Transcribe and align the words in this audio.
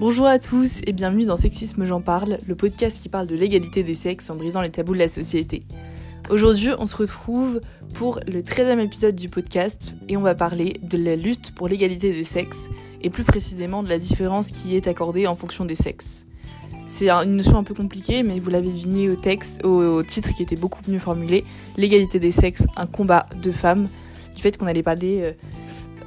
Bonjour 0.00 0.24
à 0.24 0.38
tous 0.38 0.80
et 0.86 0.94
bienvenue 0.94 1.26
dans 1.26 1.36
Sexisme 1.36 1.84
J'en 1.84 2.00
parle, 2.00 2.38
le 2.48 2.54
podcast 2.54 3.02
qui 3.02 3.10
parle 3.10 3.26
de 3.26 3.36
l'égalité 3.36 3.82
des 3.82 3.94
sexes 3.94 4.30
en 4.30 4.34
brisant 4.34 4.62
les 4.62 4.70
tabous 4.70 4.94
de 4.94 4.98
la 4.98 5.08
société. 5.08 5.62
Aujourd'hui, 6.30 6.70
on 6.78 6.86
se 6.86 6.96
retrouve 6.96 7.60
pour 7.92 8.18
le 8.26 8.40
13e 8.40 8.78
épisode 8.78 9.14
du 9.14 9.28
podcast 9.28 9.98
et 10.08 10.16
on 10.16 10.22
va 10.22 10.34
parler 10.34 10.80
de 10.82 10.96
la 10.96 11.16
lutte 11.16 11.54
pour 11.54 11.68
l'égalité 11.68 12.12
des 12.12 12.24
sexes 12.24 12.70
et 13.02 13.10
plus 13.10 13.24
précisément 13.24 13.82
de 13.82 13.90
la 13.90 13.98
différence 13.98 14.50
qui 14.50 14.74
est 14.74 14.88
accordée 14.88 15.26
en 15.26 15.36
fonction 15.36 15.66
des 15.66 15.74
sexes. 15.74 16.24
C'est 16.86 17.10
une 17.10 17.36
notion 17.36 17.58
un 17.58 17.62
peu 17.62 17.74
compliquée, 17.74 18.22
mais 18.22 18.40
vous 18.40 18.48
l'avez 18.48 18.72
deviné 18.72 19.10
au 19.10 19.16
texte, 19.16 19.62
au, 19.66 20.02
titre 20.02 20.34
qui 20.34 20.42
était 20.42 20.56
beaucoup 20.56 20.80
mieux 20.88 20.98
formulé 20.98 21.44
l'égalité 21.76 22.18
des 22.18 22.32
sexes, 22.32 22.66
un 22.74 22.86
combat 22.86 23.26
de 23.42 23.52
femmes, 23.52 23.90
du 24.34 24.40
fait 24.40 24.56
qu'on 24.56 24.66
allait 24.66 24.82
parler 24.82 25.34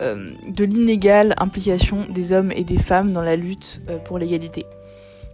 euh, 0.02 0.32
de 0.48 0.66
l'inégale 0.66 1.36
implication 1.38 2.06
des 2.10 2.32
hommes 2.32 2.52
et 2.52 2.64
des 2.64 2.78
femmes 2.78 3.12
dans 3.12 3.22
la 3.22 3.36
lutte 3.36 3.82
euh, 3.90 3.98
pour 3.98 4.18
l'égalité. 4.18 4.66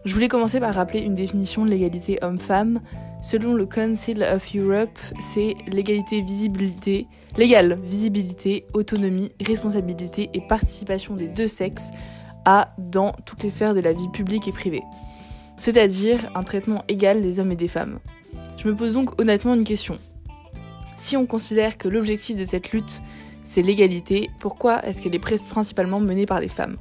Je 0.05 0.13
voulais 0.13 0.27
commencer 0.27 0.59
par 0.59 0.73
rappeler 0.73 1.01
une 1.01 1.15
définition 1.15 1.65
de 1.65 1.69
l'égalité 1.69 2.19
homme-femme. 2.21 2.79
Selon 3.21 3.53
le 3.53 3.65
Council 3.65 4.23
of 4.23 4.55
Europe, 4.55 4.97
c'est 5.19 5.55
l'égalité 5.67 6.21
visibilité, 6.21 7.07
l'égale 7.37 7.77
visibilité, 7.83 8.65
autonomie, 8.73 9.31
responsabilité 9.45 10.29
et 10.33 10.41
participation 10.41 11.15
des 11.15 11.27
deux 11.27 11.47
sexes 11.47 11.89
à 12.45 12.73
dans 12.77 13.11
toutes 13.25 13.43
les 13.43 13.49
sphères 13.49 13.73
de 13.73 13.81
la 13.81 13.91
vie 13.91 14.07
publique 14.09 14.47
et 14.47 14.53
privée 14.53 14.83
c'est-à-dire 15.59 16.31
un 16.33 16.41
traitement 16.41 16.83
égal 16.87 17.21
des 17.21 17.39
hommes 17.39 17.51
et 17.51 17.57
des 17.57 17.67
femmes. 17.67 17.99
Je 18.57 18.67
me 18.67 18.75
pose 18.75 18.93
donc 18.93 19.21
honnêtement 19.21 19.53
une 19.53 19.63
question. 19.63 19.99
Si 20.95 21.15
on 21.15 21.25
considère 21.25 21.77
que 21.77 21.87
l'objectif 21.87 22.37
de 22.37 22.45
cette 22.45 22.71
lutte, 22.71 23.01
c'est 23.49 23.63
l'égalité, 23.63 24.29
pourquoi 24.37 24.85
est-ce 24.85 25.01
qu'elle 25.01 25.15
est 25.15 25.19
principalement 25.49 25.99
menée 25.99 26.27
par 26.27 26.39
les 26.39 26.49
femmes? 26.49 26.77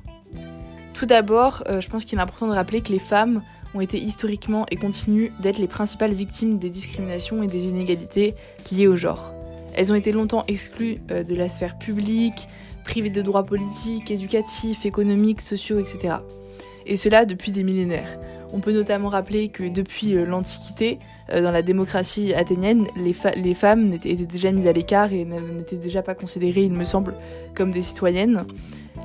Tout 0.93 1.07
d'abord, 1.07 1.65
euh, 1.67 1.81
je 1.81 1.89
pense 1.89 2.05
qu'il 2.05 2.19
est 2.19 2.21
important 2.21 2.47
de 2.47 2.53
rappeler 2.53 2.83
que 2.83 2.93
les 2.93 2.99
femmes 2.99 3.43
ont 3.73 3.81
été 3.81 3.99
historiquement 3.99 4.67
et 4.71 4.77
continuent 4.77 5.31
d'être 5.41 5.57
les 5.57 5.67
principales 5.67 6.13
victimes 6.13 6.59
des 6.59 6.69
discriminations 6.69 7.43
et 7.43 7.47
des 7.47 7.69
inégalités 7.69 8.35
liées 8.71 8.87
au 8.87 8.97
genre. 8.97 9.33
Elles 9.75 9.91
ont 9.93 9.95
été 9.95 10.13
longtemps 10.13 10.45
exclues 10.47 10.99
euh, 11.11 11.23
de 11.23 11.35
la 11.35 11.49
sphère 11.49 11.79
publique, 11.79 12.49
privées 12.85 13.09
de 13.09 13.23
droits 13.23 13.47
politiques, 13.47 14.11
éducatifs, 14.11 14.85
économiques, 14.85 15.41
sociaux, 15.41 15.79
etc. 15.79 16.17
Et 16.85 16.97
cela 16.97 17.25
depuis 17.25 17.51
des 17.51 17.63
millénaires. 17.63 18.19
On 18.53 18.61
peut 18.61 18.73
notamment 18.73 19.09
rappeler 19.09 19.49
que 19.49 19.69
depuis 19.69 20.15
euh, 20.15 20.25
l'Antiquité, 20.25 20.99
euh, 21.31 21.43
dans 21.43 21.51
la 21.51 21.63
démocratie 21.63 22.33
athénienne, 22.33 22.87
les, 22.97 23.13
femmes 23.55 23.93
étaient 23.93 24.15
déjà 24.15 24.53
mises 24.53 24.67
à 24.67 24.73
l'écart 24.73 25.13
et 25.13 25.25
n'étaient 25.25 25.77
déjà 25.77 26.03
pas 26.03 26.15
considérées, 26.15 26.65
il 26.65 26.73
me 26.73 26.85
semble, 26.85 27.15
comme 27.55 27.71
des 27.71 27.83
citoyennes. 27.83 28.47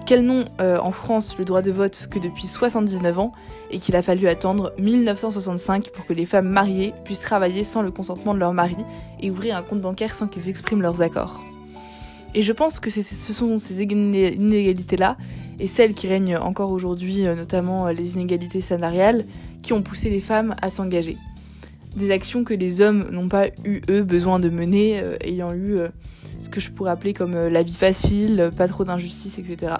Qu'elles 0.05 0.25
n'ont 0.25 0.45
euh, 0.59 0.77
en 0.79 0.91
France 0.91 1.37
le 1.37 1.45
droit 1.45 1.61
de 1.61 1.71
vote 1.71 2.07
que 2.09 2.19
depuis 2.19 2.47
79 2.47 3.19
ans 3.19 3.31
et 3.71 3.79
qu'il 3.79 3.95
a 3.95 4.01
fallu 4.01 4.27
attendre 4.27 4.73
1965 4.77 5.89
pour 5.91 6.05
que 6.05 6.13
les 6.13 6.25
femmes 6.25 6.49
mariées 6.49 6.93
puissent 7.05 7.21
travailler 7.21 7.63
sans 7.63 7.81
le 7.81 7.91
consentement 7.91 8.33
de 8.33 8.39
leur 8.39 8.53
mari 8.53 8.77
et 9.21 9.31
ouvrir 9.31 9.55
un 9.55 9.61
compte 9.61 9.81
bancaire 9.81 10.15
sans 10.15 10.27
qu'ils 10.27 10.49
expriment 10.49 10.81
leurs 10.81 11.01
accords? 11.01 11.41
Et 12.35 12.41
je 12.41 12.51
pense 12.51 12.79
que 12.79 12.89
ce 12.89 13.33
sont 13.33 13.57
ces 13.57 13.83
inégalités-là 13.83 15.17
et 15.59 15.67
celles 15.67 15.93
qui 15.93 16.07
règnent 16.07 16.37
encore 16.37 16.71
aujourd'hui, 16.71 17.25
euh, 17.25 17.35
notamment 17.35 17.87
euh, 17.87 17.93
les 17.93 18.15
inégalités 18.15 18.61
salariales, 18.61 19.25
qui 19.61 19.73
ont 19.73 19.81
poussé 19.81 20.09
les 20.09 20.19
femmes 20.19 20.55
à 20.61 20.69
s'engager. 20.69 21.17
Des 21.95 22.11
actions 22.11 22.43
que 22.43 22.53
les 22.53 22.81
hommes 22.81 23.09
n'ont 23.11 23.29
pas 23.29 23.47
eu, 23.63 23.81
eux, 23.89 24.03
besoin 24.03 24.39
de 24.39 24.49
mener, 24.49 24.99
euh, 24.99 25.15
ayant 25.21 25.53
eu 25.53 25.77
ce 26.39 26.49
que 26.49 26.59
je 26.59 26.71
pourrais 26.71 26.91
appeler 26.91 27.13
comme 27.13 27.35
la 27.35 27.63
vie 27.63 27.75
facile, 27.75 28.51
pas 28.57 28.67
trop 28.67 28.83
d'injustice, 28.83 29.37
etc. 29.37 29.75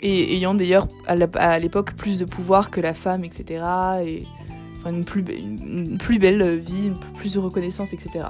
Et 0.00 0.36
ayant 0.36 0.54
d'ailleurs 0.54 0.88
à 1.06 1.58
l'époque 1.58 1.94
plus 1.94 2.18
de 2.18 2.24
pouvoir 2.24 2.70
que 2.70 2.80
la 2.80 2.94
femme, 2.94 3.24
etc. 3.24 3.64
Et 4.04 4.26
enfin, 4.78 4.90
une, 4.90 5.04
plus, 5.04 5.22
belle 6.18 6.56
vie, 6.56 6.92
plus 7.16 7.34
de 7.34 7.38
reconnaissance, 7.38 7.92
etc. 7.92 8.26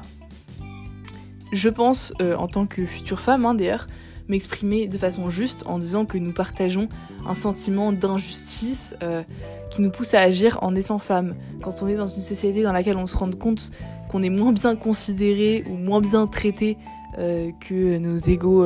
Je 1.53 1.69
pense, 1.69 2.13
en 2.21 2.49
tant 2.49 2.67
que 2.67 2.85
future 2.85 3.21
femme 3.21 3.47
hein, 3.47 3.55
d'ailleurs, 3.55 3.87
m'exprimer 4.29 4.87
de 4.87 4.99
façon 4.99 5.31
juste 5.31 5.65
en 5.67 5.79
disant 5.79 6.05
que 6.05 6.19
nous 6.19 6.33
partageons 6.33 6.89
un 7.27 7.35
sentiment 7.35 7.93
d'injustice 7.93 8.95
euh, 9.03 9.23
qui 9.71 9.83
nous 9.83 9.91
pousse 9.91 10.15
à 10.15 10.21
agir 10.21 10.59
en 10.63 10.73
naissant 10.73 10.99
femme. 10.99 11.35
Quand 11.63 11.83
on 11.83 11.89
est 11.89 11.95
dans 11.95 12.07
une 12.07 12.23
société 12.23 12.63
dans 12.63 12.73
laquelle 12.73 12.97
on 12.97 13.07
se 13.07 13.17
rend 13.17 13.31
compte 13.31 13.71
qu'on 14.09 14.23
est 14.23 14.31
moins 14.31 14.53
bien 14.53 14.77
considéré 14.77 15.65
ou 15.69 15.75
moins 15.75 16.01
bien 16.01 16.27
traité 16.27 16.79
euh, 17.19 17.51
que 17.61 17.99
nos 17.99 18.17
égaux 18.17 18.65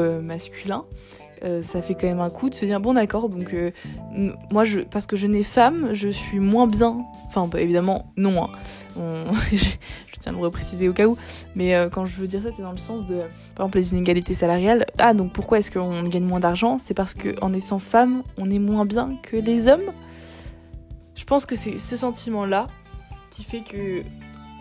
euh, 1.45 1.63
ça 1.63 1.83
fait 1.83 1.95
quand 1.95 2.07
même 2.07 2.21
un 2.21 2.31
coup 2.31 2.51
de 2.51 2.55
se 2.55 2.65
dire 2.65 2.81
bon 2.81 2.95
d'accord 2.95 3.29
donc 3.29 3.55
moi 4.51 4.65
je 4.65 4.81
parce 4.81 5.07
que 5.07 5.17
je 5.17 5.27
n'ai 5.27 5.43
femme 5.43 5.91
je 5.93 6.09
suis 6.09 6.39
moins 6.39 6.67
bien 6.67 7.05
enfin 7.27 7.47
bah, 7.47 7.61
évidemment 7.61 8.07
non 8.17 8.45
hein. 8.97 9.25
tiens 10.23 10.33
à 10.33 10.37
le 10.37 10.41
repréciser 10.41 10.89
au 10.89 10.93
cas 10.93 11.07
où. 11.07 11.19
Mais 11.55 11.75
euh, 11.75 11.91
quand 11.91 12.07
je 12.07 12.17
veux 12.17 12.27
dire 12.27 12.43
ça, 12.43 12.49
c'est 12.57 12.63
dans 12.63 12.73
le 12.73 12.79
sens 12.79 13.05
de, 13.05 13.17
par 13.55 13.67
exemple, 13.67 13.79
les 13.79 13.93
inégalités 13.93 14.35
salariales. 14.35 14.87
Ah, 14.99 15.13
donc 15.13 15.33
pourquoi 15.33 15.59
est-ce 15.59 15.71
qu'on 15.71 16.03
gagne 16.05 16.25
moins 16.25 16.41
d'argent? 16.41 16.79
C'est 16.79 16.95
parce 16.95 17.15
qu'en 17.15 17.53
étant 17.53 17.79
femme, 17.79 18.23
on 18.39 18.51
est 18.51 18.59
moins 18.59 18.87
bien 18.87 19.17
que 19.23 19.37
les 19.37 19.69
hommes? 19.69 19.93
Je 21.15 21.25
pense 21.25 21.45
que 21.45 21.55
c'est 21.55 21.77
ce 21.77 21.97
sentiment-là 21.97 22.69
qui 23.31 23.45
fait 23.45 23.61
que 23.61 24.03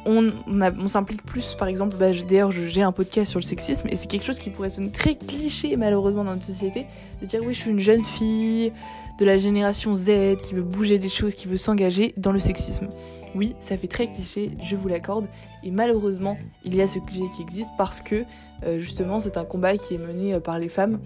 on, 0.06 0.88
s'implique 0.88 1.24
plus, 1.24 1.56
par 1.56 1.68
exemple, 1.68 1.96
bah, 1.98 2.12
d'ailleurs 2.28 2.52
j'ai 2.52 2.82
un 2.82 2.92
podcast 2.92 3.30
sur 3.30 3.40
le 3.40 3.46
sexisme 3.46 3.88
et 3.90 3.96
c'est 3.96 4.08
quelque 4.08 4.26
chose 4.26 4.40
qui 4.40 4.50
pourrait 4.50 4.70
sonner 4.70 4.92
très 4.92 5.16
cliché 5.16 5.76
malheureusement 5.76 6.24
dans 6.24 6.34
notre 6.34 6.46
société, 6.46 6.88
de 7.22 7.26
dire 7.26 7.42
oui 7.46 7.54
je 7.54 7.60
suis 7.60 7.72
une 7.72 7.80
jeune 7.80 8.04
fille 8.04 8.72
de 9.20 9.26
la 9.26 9.38
génération 9.38 9.94
Z 9.94 10.38
qui 10.44 10.56
veut 10.56 10.64
bouger 10.64 10.98
des 10.98 11.10
choses, 11.10 11.36
qui 11.36 11.48
veut 11.48 11.58
s'engager 11.58 12.14
dans 12.18 12.32
le 12.32 12.40
sexisme. 12.40 12.90
Oui, 13.36 13.56
ça 13.60 13.78
fait 13.78 13.88
très 13.88 14.12
cliché, 14.12 14.52
je 14.62 14.76
vous 14.76 14.88
l'accorde, 14.88 15.28
et 15.64 15.72
malheureusement, 15.72 16.38
il 16.66 16.76
y 16.76 16.82
a 16.82 16.88
ce 16.88 17.00
cliché 17.00 17.26
qui 17.36 17.42
existe 17.42 17.70
parce 17.78 18.02
que 18.02 18.26
euh, 18.64 18.78
justement, 18.78 19.20
c'est 19.20 19.38
un 19.38 19.46
combat 19.46 19.78
qui 19.78 19.96
est 19.96 19.98
mené 19.98 20.34
euh, 20.34 20.40
par 20.40 20.60
les 20.60 20.70
femmes, 20.70 21.00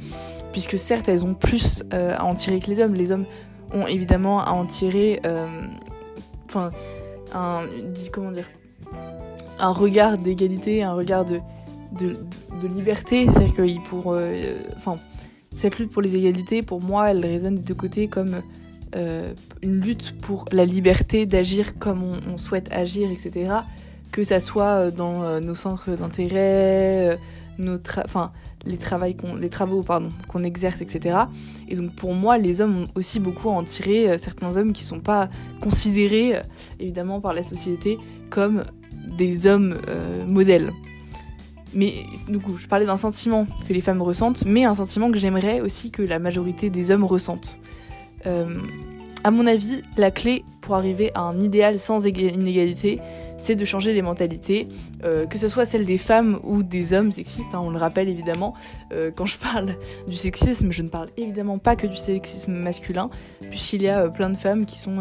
puisque 0.51 0.77
certes, 0.77 1.07
elles 1.07 1.23
ont 1.23 1.33
plus 1.33 1.83
euh, 1.93 2.15
à 2.15 2.25
en 2.25 2.33
tirer 2.33 2.59
que 2.59 2.67
les 2.67 2.79
hommes. 2.79 2.95
Les 2.95 3.11
hommes 3.11 3.25
ont 3.71 3.87
évidemment 3.87 4.41
à 4.41 4.51
en 4.51 4.65
tirer, 4.65 5.21
enfin, 6.47 6.71
un, 7.33 7.65
comment 8.11 8.31
dire, 8.31 8.45
un 9.59 9.71
regard 9.71 10.17
d'égalité, 10.17 10.83
un 10.83 10.93
regard 10.93 11.25
de, 11.25 11.39
liberté. 12.75 13.27
C'est-à-dire 13.29 13.53
que 13.53 13.89
pour, 13.89 14.17
enfin, 14.75 14.97
cette 15.57 15.77
lutte 15.77 15.91
pour 15.91 16.01
les 16.01 16.15
égalités, 16.15 16.61
pour 16.63 16.81
moi, 16.81 17.11
elle 17.11 17.25
résonne 17.25 17.55
des 17.55 17.61
deux 17.61 17.75
côtés 17.75 18.07
comme 18.07 18.41
euh, 18.95 19.33
une 19.61 19.81
lutte 19.81 20.17
pour 20.21 20.45
la 20.51 20.63
liberté 20.63 21.25
d'agir 21.25 21.77
comme 21.77 22.03
on, 22.03 22.37
souhaite 22.37 22.69
agir, 22.71 23.09
etc. 23.11 23.51
Que 24.11 24.23
ça 24.23 24.39
soit 24.39 24.63
euh, 24.65 24.91
dans 24.91 25.23
euh, 25.23 25.39
nos 25.41 25.55
centres 25.55 25.91
d'intérêt, 25.91 27.17
les, 27.57 28.77
travaux 29.49 29.83
qu'on 30.27 30.43
exerce, 30.43 30.81
etc. 30.81 31.17
Et 31.67 31.75
donc 31.75 31.93
pour 31.93 32.13
moi, 32.13 32.37
les 32.37 32.61
hommes 32.61 32.83
ont 32.83 32.87
aussi 32.95 33.19
beaucoup 33.19 33.49
à 33.49 33.53
en 33.53 33.63
tirer, 33.63 34.17
certains 34.17 34.55
hommes 34.55 34.71
qui 34.71 34.83
ne 34.83 34.87
sont 34.87 35.01
pas 35.01 35.29
considérés, 35.61 36.41
évidemment, 36.79 37.19
par 37.19 37.33
la 37.33 37.43
société 37.43 37.97
comme 38.29 38.63
des 39.17 39.47
hommes 39.47 39.77
modèles. 40.27 40.71
Mais 41.75 42.05
du 42.29 42.39
coup, 42.39 42.57
je 42.57 42.67
parlais 42.67 42.85
d'un 42.85 42.95
sentiment 42.95 43.45
que 43.67 43.73
les 43.73 43.81
femmes 43.81 44.01
ressentent, 44.01 44.45
mais 44.45 44.63
un 44.63 44.75
sentiment 44.75 45.11
que 45.11 45.19
j'aimerais 45.19 45.59
aussi 45.59 45.91
que 45.91 46.01
la 46.01 46.19
majorité 46.19 46.69
des 46.69 46.89
hommes 46.89 47.03
ressentent. 47.03 47.59
Euh, 48.25 48.61
à 49.25 49.31
mon 49.31 49.45
avis, 49.45 49.81
la 49.97 50.09
clé 50.09 50.45
pour 50.61 50.75
arriver 50.75 51.11
à 51.15 51.21
un 51.21 51.41
idéal 51.41 51.77
sans 51.77 52.05
inégalité, 52.05 53.01
c'est 53.37 53.55
de 53.55 53.65
changer 53.65 53.91
les 53.91 54.01
mentalités, 54.01 54.69
euh, 55.03 55.25
que 55.25 55.37
ce 55.37 55.49
soit 55.49 55.65
celle 55.65 55.85
des 55.85 55.97
femmes 55.97 56.39
ou 56.43 56.63
des 56.63 56.93
hommes 56.93 57.11
sexistes, 57.11 57.53
hein, 57.53 57.61
on 57.61 57.71
le 57.71 57.77
rappelle 57.77 58.07
évidemment. 58.07 58.53
Euh, 58.93 59.11
quand 59.13 59.25
je 59.25 59.37
parle 59.37 59.75
du 60.07 60.15
sexisme, 60.15 60.71
je 60.71 60.81
ne 60.81 60.87
parle 60.87 61.09
évidemment 61.17 61.57
pas 61.57 61.75
que 61.75 61.87
du 61.87 61.97
sexisme 61.97 62.53
masculin, 62.53 63.09
puisqu'il 63.49 63.81
y 63.81 63.89
a 63.89 64.07
plein 64.07 64.29
de 64.29 64.37
femmes 64.37 64.65
qui 64.65 64.79
sont 64.79 64.99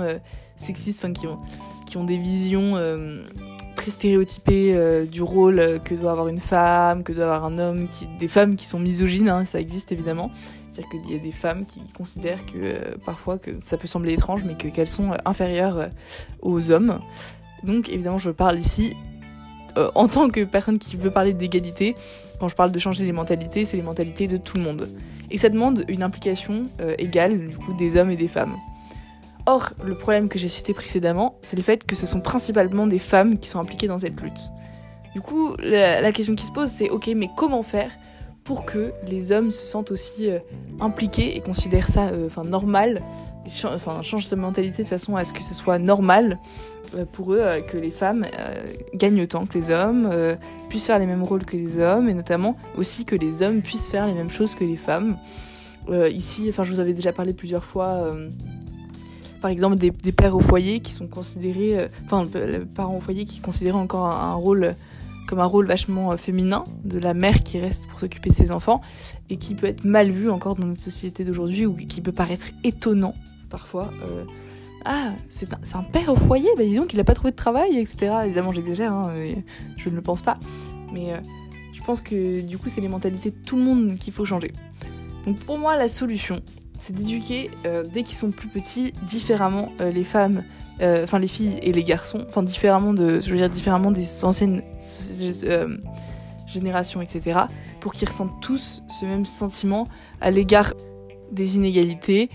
sexistes, 0.56 1.10
qui 1.12 1.28
ont, 1.28 1.38
qui 1.86 1.98
ont 1.98 2.04
des 2.04 2.18
visions 2.18 2.76
très 3.84 3.90
stéréotypées 3.90 5.06
du 5.12 5.20
rôle 5.20 5.78
que 5.84 5.94
doit 5.94 6.12
avoir 6.12 6.28
une 6.28 6.40
femme, 6.40 7.02
que 7.02 7.12
doit 7.12 7.24
avoir 7.24 7.44
un 7.44 7.58
homme, 7.58 7.86
des 8.18 8.28
femmes 8.28 8.56
qui 8.56 8.64
sont 8.64 8.78
misogynes, 8.78 9.28
hein, 9.28 9.44
ça 9.44 9.60
existe 9.60 9.92
évidemment. 9.92 10.30
C'est-à-dire 10.74 11.02
qu'il 11.02 11.12
y 11.12 11.14
a 11.14 11.18
des 11.18 11.32
femmes 11.32 11.66
qui 11.66 11.82
considèrent 11.96 12.44
que 12.46 12.52
euh, 12.56 12.96
parfois 13.04 13.38
que 13.38 13.50
ça 13.60 13.76
peut 13.76 13.86
sembler 13.86 14.12
étrange, 14.12 14.42
mais 14.44 14.54
qu'elles 14.54 14.88
sont 14.88 15.12
euh, 15.12 15.16
inférieures 15.24 15.78
euh, 15.78 15.88
aux 16.42 16.70
hommes. 16.70 16.98
Donc 17.62 17.88
évidemment, 17.88 18.18
je 18.18 18.30
parle 18.30 18.58
ici 18.58 18.94
en 19.96 20.06
tant 20.06 20.30
que 20.30 20.44
personne 20.44 20.78
qui 20.78 20.96
veut 20.96 21.10
parler 21.10 21.32
d'égalité. 21.32 21.96
Quand 22.38 22.46
je 22.46 22.54
parle 22.54 22.70
de 22.70 22.78
changer 22.78 23.04
les 23.04 23.12
mentalités, 23.12 23.64
c'est 23.64 23.76
les 23.76 23.82
mentalités 23.82 24.28
de 24.28 24.36
tout 24.36 24.56
le 24.56 24.62
monde. 24.62 24.88
Et 25.32 25.38
ça 25.38 25.48
demande 25.48 25.84
une 25.88 26.04
implication 26.04 26.66
égale 26.98 27.48
du 27.48 27.56
coup 27.56 27.72
des 27.72 27.96
hommes 27.96 28.10
et 28.10 28.16
des 28.16 28.28
femmes. 28.28 28.54
Or, 29.46 29.70
le 29.84 29.94
problème 29.94 30.28
que 30.28 30.38
j'ai 30.38 30.48
cité 30.48 30.72
précédemment, 30.72 31.38
c'est 31.42 31.56
le 31.56 31.62
fait 31.62 31.84
que 31.84 31.94
ce 31.94 32.06
sont 32.06 32.20
principalement 32.20 32.86
des 32.86 32.98
femmes 32.98 33.38
qui 33.38 33.48
sont 33.48 33.58
impliquées 33.58 33.88
dans 33.88 33.98
cette 33.98 34.20
lutte. 34.20 34.50
Du 35.12 35.20
coup, 35.20 35.54
la 35.58 36.10
question 36.12 36.34
qui 36.34 36.44
se 36.44 36.52
pose, 36.52 36.70
c'est 36.70 36.90
ok, 36.90 37.10
mais 37.14 37.28
comment 37.36 37.62
faire 37.62 37.90
pour 38.42 38.64
que 38.64 38.92
les 39.06 39.32
hommes 39.32 39.50
se 39.50 39.64
sentent 39.64 39.90
aussi 39.90 40.28
impliqués 40.80 41.36
et 41.36 41.40
considèrent 41.40 41.88
ça 41.88 42.10
enfin 42.26 42.44
normal, 42.44 43.02
enfin 43.64 44.02
changent 44.02 44.26
sa 44.26 44.36
mentalité 44.36 44.82
de 44.82 44.88
façon 44.88 45.16
à 45.16 45.24
ce 45.24 45.32
que 45.32 45.42
ce 45.42 45.54
soit 45.54 45.78
normal 45.78 46.38
pour 47.12 47.32
eux 47.32 47.44
que 47.66 47.78
les 47.78 47.90
femmes 47.90 48.26
gagnent 48.94 49.22
autant 49.22 49.46
que 49.46 49.54
les 49.54 49.70
hommes, 49.70 50.10
puissent 50.68 50.86
faire 50.86 50.98
les 50.98 51.06
mêmes 51.06 51.22
rôles 51.22 51.44
que 51.44 51.56
les 51.56 51.78
hommes 51.78 52.08
et 52.08 52.14
notamment 52.14 52.56
aussi 52.76 53.04
que 53.04 53.14
les 53.14 53.42
hommes 53.42 53.62
puissent 53.62 53.88
faire 53.88 54.06
les 54.06 54.14
mêmes 54.14 54.30
choses 54.30 54.54
que 54.54 54.64
les 54.64 54.76
femmes. 54.76 55.16
ici, 56.10 56.46
enfin 56.50 56.64
je 56.64 56.72
vous 56.72 56.80
avais 56.80 56.92
déjà 56.92 57.12
parlé 57.12 57.32
plusieurs 57.32 57.64
fois 57.64 58.14
par 59.44 59.50
exemple 59.50 59.76
des, 59.76 59.90
pères 59.90 60.34
au 60.34 60.40
foyer 60.40 60.80
qui 60.80 60.92
sont 60.92 61.06
considérés, 61.06 61.78
euh, 61.78 61.88
enfin 62.06 62.26
parents 62.74 62.96
au 62.96 63.00
foyer 63.02 63.26
qui 63.26 63.40
considèrent 63.40 63.76
encore 63.76 64.06
un, 64.06 64.32
rôle 64.32 64.74
comme 65.28 65.38
un 65.38 65.44
rôle 65.44 65.66
vachement 65.66 66.12
euh, 66.12 66.16
féminin 66.16 66.64
de 66.82 66.98
la 66.98 67.12
mère 67.12 67.42
qui 67.42 67.60
reste 67.60 67.84
pour 67.88 68.00
s'occuper 68.00 68.30
de 68.30 68.34
ses 68.34 68.52
enfants 68.52 68.80
et 69.28 69.36
qui 69.36 69.54
peut 69.54 69.66
être 69.66 69.84
mal 69.84 70.10
vu 70.10 70.30
encore 70.30 70.54
dans 70.54 70.66
notre 70.66 70.80
société 70.80 71.24
d'aujourd'hui 71.24 71.66
ou 71.66 71.74
qui 71.74 72.00
peut 72.00 72.10
paraître 72.10 72.46
étonnant 72.64 73.14
parfois. 73.50 73.92
Euh, 74.08 74.24
ah, 74.86 75.12
c'est 75.28 75.52
un, 75.52 75.82
père 75.82 76.08
au 76.08 76.16
foyer, 76.16 76.48
bah 76.56 76.64
disons 76.64 76.86
qu'il 76.86 76.96
n'a 76.96 77.04
pas 77.04 77.12
trouvé 77.12 77.30
de 77.30 77.36
travail, 77.36 77.76
etc. 77.76 78.14
Évidemment, 78.24 78.54
j'exagère, 78.54 78.94
hein, 78.94 79.12
je 79.76 79.90
ne 79.90 79.94
le 79.94 80.00
pense 80.00 80.22
pas. 80.22 80.38
Mais 80.90 81.12
je 81.74 81.82
pense 81.82 82.00
que 82.00 82.40
du 82.40 82.56
coup, 82.56 82.70
c'est 82.70 82.80
les 82.80 82.88
mentalités 82.88 83.30
de 83.30 83.36
tout 83.44 83.56
le 83.58 83.62
monde 83.62 83.96
qu'il 83.98 84.14
faut 84.14 84.24
changer. 84.24 84.52
Donc 85.26 85.36
pour 85.40 85.58
moi, 85.58 85.76
la 85.76 85.90
solution, 85.90 86.40
c'est 86.78 86.94
d'éduquer 86.94 87.50
euh, 87.66 87.84
dès 87.84 88.02
qu'ils 88.02 88.16
sont 88.16 88.30
plus 88.30 88.48
petits 88.48 88.92
différemment 89.02 89.72
euh, 89.80 89.90
les 89.90 90.04
femmes, 90.04 90.44
euh, 90.80 91.04
enfin 91.04 91.18
les 91.18 91.26
filles 91.26 91.58
et 91.62 91.72
les 91.72 91.84
garçons, 91.84 92.24
enfin 92.28 92.42
différemment 92.42 92.92
de, 92.92 93.20
je 93.20 93.30
veux 93.30 93.36
dire 93.36 93.48
différemment 93.48 93.90
des 93.90 94.24
anciennes 94.24 94.62
générations, 96.46 97.00
etc. 97.00 97.40
Pour 97.80 97.92
qu'ils 97.92 98.08
ressentent 98.08 98.40
tous 98.40 98.82
ce 98.88 99.04
même 99.04 99.24
sentiment 99.24 99.88
à 100.20 100.30
l'égard 100.30 100.74
des 101.32 101.56
inégalités. 101.56 102.30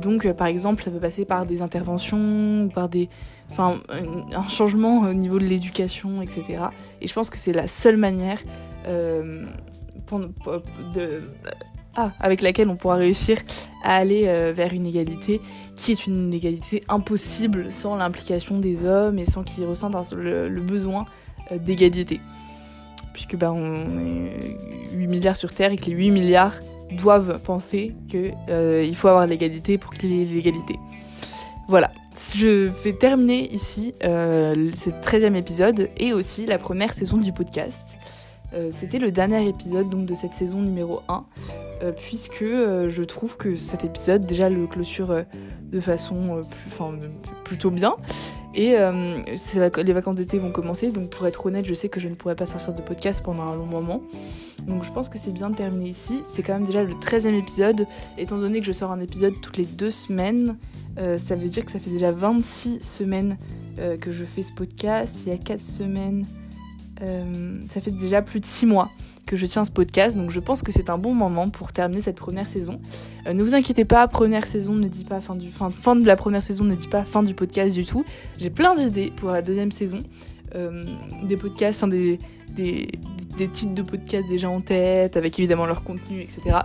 donc 0.00 0.30
par 0.34 0.46
exemple, 0.46 0.82
ça 0.82 0.90
peut 0.90 1.00
passer 1.00 1.24
par 1.24 1.44
des 1.44 1.60
interventions 1.60 2.64
ou 2.64 2.68
par 2.68 2.88
des, 2.88 3.08
enfin 3.50 3.80
un 3.88 4.48
changement 4.48 5.00
au 5.00 5.12
niveau 5.12 5.40
de 5.40 5.44
l'éducation, 5.44 6.22
etc. 6.22 6.64
Et 7.00 7.08
je 7.08 7.12
pense 7.12 7.30
que 7.30 7.38
c'est 7.38 7.52
la 7.52 7.66
seule 7.66 7.96
manière 7.96 8.38
de 8.86 9.48
ah, 11.96 12.10
avec 12.18 12.42
laquelle 12.42 12.68
on 12.68 12.76
pourra 12.76 12.96
réussir 12.96 13.38
à 13.84 13.94
aller 13.96 14.24
euh, 14.26 14.52
vers 14.52 14.72
une 14.72 14.84
égalité 14.84 15.40
qui 15.76 15.92
est 15.92 16.06
une 16.08 16.34
égalité 16.34 16.82
impossible 16.88 17.70
sans 17.70 17.94
l'implication 17.94 18.58
des 18.58 18.84
hommes 18.84 19.18
et 19.20 19.24
sans 19.24 19.44
qu'ils 19.44 19.64
ressentent 19.64 20.12
le, 20.12 20.48
besoin 20.60 21.06
euh, 21.52 21.58
d'égalité. 21.58 22.20
Puisque 23.12 23.36
bah, 23.36 23.52
on 23.52 23.98
est 24.00 24.56
8 24.92 25.06
milliards 25.06 25.36
sur 25.36 25.52
Terre 25.52 25.70
et 25.70 25.76
que 25.76 25.86
les 25.86 25.92
8 25.92 26.10
milliards 26.10 26.56
doivent 26.90 27.40
penser 27.40 27.94
qu'il 28.08 28.34
euh, 28.48 28.92
faut 28.94 29.08
avoir 29.08 29.28
l'égalité 29.28 29.78
pour 29.78 29.92
qu'il 29.94 30.12
y 30.12 30.22
ait 30.22 30.24
l'égalité. 30.24 30.74
Voilà, 31.68 31.92
je 32.34 32.70
vais 32.82 32.92
terminer 32.92 33.52
ici 33.54 33.94
ce 34.02 34.90
13e 34.90 35.36
épisode 35.36 35.88
et 35.96 36.12
aussi 36.12 36.44
la 36.44 36.58
première 36.58 36.92
saison 36.92 37.18
du 37.18 37.32
podcast. 37.32 37.86
C'était 38.70 38.98
le 38.98 39.10
dernier 39.10 39.48
épisode 39.48 39.88
donc, 39.88 40.06
de 40.06 40.14
cette 40.14 40.34
saison 40.34 40.60
numéro 40.60 41.00
1. 41.08 41.24
Euh, 41.82 41.92
puisque 41.92 42.42
euh, 42.42 42.88
je 42.88 43.02
trouve 43.02 43.36
que 43.36 43.56
cet 43.56 43.84
épisode 43.84 44.24
déjà 44.26 44.48
le 44.48 44.66
clôture 44.66 45.10
euh, 45.10 45.22
de 45.72 45.80
façon 45.80 46.42
plutôt 47.44 47.70
bien. 47.70 47.96
Et 48.56 48.76
les 48.76 49.92
vacances 49.92 50.14
d'été 50.14 50.38
vont 50.38 50.52
commencer, 50.52 50.92
donc 50.92 51.10
pour 51.10 51.26
être 51.26 51.44
honnête, 51.44 51.66
je 51.66 51.74
sais 51.74 51.88
que 51.88 51.98
je 51.98 52.08
ne 52.08 52.14
pourrai 52.14 52.36
pas 52.36 52.46
sortir 52.46 52.72
de 52.72 52.82
podcast 52.82 53.20
pendant 53.24 53.42
un 53.42 53.56
long 53.56 53.66
moment. 53.66 54.00
Donc 54.68 54.84
je 54.84 54.92
pense 54.92 55.08
que 55.08 55.18
c'est 55.18 55.32
bien 55.32 55.50
de 55.50 55.56
terminer 55.56 55.88
ici. 55.88 56.22
C'est 56.28 56.44
quand 56.44 56.52
même 56.52 56.64
déjà 56.64 56.84
le 56.84 56.94
13e 56.94 57.34
épisode, 57.34 57.88
étant 58.16 58.38
donné 58.38 58.60
que 58.60 58.66
je 58.66 58.70
sors 58.70 58.92
un 58.92 59.00
épisode 59.00 59.34
toutes 59.42 59.56
les 59.56 59.64
deux 59.64 59.90
semaines. 59.90 60.56
ça 60.96 61.34
veut 61.34 61.48
dire 61.48 61.64
que 61.64 61.72
ça 61.72 61.80
fait 61.80 61.90
déjà 61.90 62.12
26 62.12 62.80
semaines 62.80 63.36
que 64.00 64.12
je 64.12 64.24
fais 64.24 64.44
ce 64.44 64.52
podcast. 64.52 65.22
Il 65.26 65.32
y 65.32 65.34
a 65.34 65.38
4 65.38 65.60
semaines, 65.60 66.24
ça 67.68 67.80
fait 67.80 67.90
déjà 67.90 68.22
plus 68.22 68.38
de 68.38 68.46
6 68.46 68.66
mois 68.66 68.88
que 69.26 69.36
je 69.36 69.46
tiens 69.46 69.64
ce 69.64 69.70
podcast, 69.70 70.16
donc 70.16 70.30
je 70.30 70.40
pense 70.40 70.62
que 70.62 70.72
c'est 70.72 70.90
un 70.90 70.98
bon 70.98 71.14
moment 71.14 71.48
pour 71.50 71.72
terminer 71.72 72.02
cette 72.02 72.16
première 72.16 72.46
saison. 72.46 72.80
Euh, 73.26 73.32
ne 73.32 73.42
vous 73.42 73.54
inquiétez 73.54 73.84
pas, 73.84 74.06
première 74.08 74.44
saison 74.46 74.74
ne 74.74 74.88
dit 74.88 75.04
pas 75.04 75.20
fin 75.20 75.36
du 75.36 75.50
fin, 75.50 75.70
fin 75.70 75.96
de 75.96 76.06
la 76.06 76.16
première 76.16 76.42
saison 76.42 76.64
ne 76.64 76.74
dit 76.74 76.88
pas 76.88 77.04
fin 77.04 77.22
du 77.22 77.34
podcast 77.34 77.74
du 77.74 77.84
tout. 77.84 78.04
J'ai 78.38 78.50
plein 78.50 78.74
d'idées 78.74 79.12
pour 79.16 79.30
la 79.30 79.42
deuxième 79.42 79.72
saison, 79.72 80.02
euh, 80.54 80.84
des 81.24 81.36
podcasts, 81.36 81.84
des, 81.86 82.18
des, 82.50 82.88
des 83.36 83.48
titres 83.48 83.74
de 83.74 83.82
podcasts 83.82 84.28
déjà 84.28 84.48
en 84.48 84.60
tête, 84.60 85.16
avec 85.16 85.38
évidemment 85.38 85.66
leur 85.66 85.82
contenu, 85.84 86.20
etc. 86.20 86.56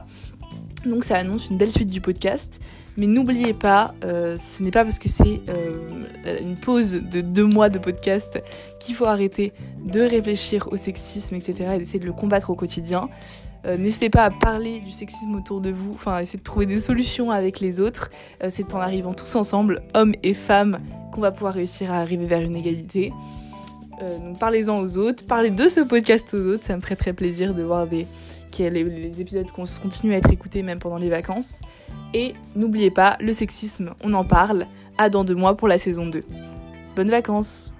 Donc 0.85 1.03
ça 1.03 1.17
annonce 1.17 1.49
une 1.49 1.57
belle 1.57 1.71
suite 1.71 1.89
du 1.89 2.01
podcast. 2.01 2.59
Mais 2.97 3.07
n'oubliez 3.07 3.53
pas, 3.53 3.93
euh, 4.03 4.37
ce 4.37 4.61
n'est 4.61 4.71
pas 4.71 4.83
parce 4.83 4.99
que 4.99 5.09
c'est 5.09 5.41
euh, 5.49 6.39
une 6.41 6.55
pause 6.55 6.93
de 6.93 7.21
deux 7.21 7.45
mois 7.45 7.69
de 7.69 7.79
podcast 7.79 8.41
qu'il 8.79 8.95
faut 8.95 9.05
arrêter 9.05 9.53
de 9.85 10.01
réfléchir 10.01 10.67
au 10.71 10.77
sexisme, 10.77 11.35
etc. 11.35 11.71
et 11.75 11.77
d'essayer 11.77 11.99
de 11.99 12.05
le 12.05 12.13
combattre 12.13 12.49
au 12.49 12.55
quotidien. 12.55 13.09
Euh, 13.65 13.77
n'hésitez 13.77 14.09
pas 14.09 14.23
à 14.23 14.31
parler 14.31 14.79
du 14.79 14.91
sexisme 14.91 15.35
autour 15.35 15.61
de 15.61 15.69
vous, 15.69 15.91
enfin 15.93 16.19
essayer 16.19 16.39
de 16.39 16.43
trouver 16.43 16.65
des 16.65 16.79
solutions 16.79 17.31
avec 17.31 17.59
les 17.59 17.79
autres. 17.79 18.09
c'est 18.49 18.73
en 18.73 18.79
arrivant 18.79 19.13
tous 19.13 19.35
ensemble, 19.35 19.81
hommes 19.93 20.13
et 20.23 20.33
femmes, 20.33 20.79
qu'on 21.11 21.21
va 21.21 21.31
pouvoir 21.31 21.53
réussir 21.53 21.91
à 21.91 21.99
arriver 21.99 22.25
vers 22.25 22.41
une 22.41 22.55
égalité. 22.55 23.11
Donc 23.99 24.39
parlez-en 24.39 24.79
aux 24.79 24.97
autres, 24.97 25.25
parlez 25.25 25.49
de 25.49 25.67
ce 25.67 25.81
podcast 25.81 26.33
aux 26.33 26.53
autres, 26.53 26.63
ça 26.63 26.75
me 26.75 26.81
ferait 26.81 26.95
très 26.95 27.13
plaisir 27.13 27.53
de 27.53 27.63
voir 27.63 27.87
des, 27.87 28.07
les, 28.57 28.83
les 28.83 29.21
épisodes 29.21 29.49
continuent 29.51 30.13
à 30.13 30.17
être 30.17 30.31
écoutés 30.31 30.63
même 30.63 30.79
pendant 30.79 30.97
les 30.97 31.09
vacances. 31.09 31.61
Et 32.13 32.33
n'oubliez 32.55 32.91
pas, 32.91 33.17
le 33.19 33.33
sexisme, 33.33 33.93
on 34.03 34.13
en 34.13 34.23
parle. 34.23 34.65
À 34.97 35.09
dans 35.09 35.23
deux 35.23 35.35
mois 35.35 35.55
pour 35.55 35.69
la 35.69 35.77
saison 35.77 36.07
2. 36.07 36.25
Bonnes 36.97 37.09
vacances 37.09 37.71